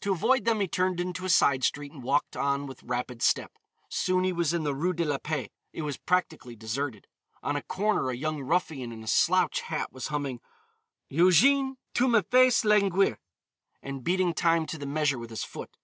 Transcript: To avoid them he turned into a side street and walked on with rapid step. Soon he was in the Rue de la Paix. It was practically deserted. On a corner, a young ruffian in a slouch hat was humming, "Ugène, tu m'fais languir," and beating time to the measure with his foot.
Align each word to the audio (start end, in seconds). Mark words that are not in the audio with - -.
To 0.00 0.10
avoid 0.10 0.46
them 0.46 0.58
he 0.58 0.66
turned 0.66 0.98
into 0.98 1.24
a 1.24 1.28
side 1.28 1.62
street 1.62 1.92
and 1.92 2.02
walked 2.02 2.36
on 2.36 2.66
with 2.66 2.82
rapid 2.82 3.22
step. 3.22 3.52
Soon 3.88 4.24
he 4.24 4.32
was 4.32 4.52
in 4.52 4.64
the 4.64 4.74
Rue 4.74 4.92
de 4.92 5.04
la 5.04 5.18
Paix. 5.18 5.48
It 5.72 5.82
was 5.82 5.96
practically 5.96 6.56
deserted. 6.56 7.06
On 7.40 7.54
a 7.54 7.62
corner, 7.62 8.10
a 8.10 8.16
young 8.16 8.42
ruffian 8.42 8.90
in 8.90 9.04
a 9.04 9.06
slouch 9.06 9.60
hat 9.60 9.92
was 9.92 10.08
humming, 10.08 10.40
"Ugène, 11.08 11.76
tu 11.94 12.08
m'fais 12.08 12.64
languir," 12.64 13.20
and 13.80 14.02
beating 14.02 14.34
time 14.34 14.66
to 14.66 14.76
the 14.76 14.86
measure 14.86 15.20
with 15.20 15.30
his 15.30 15.44
foot. 15.44 15.76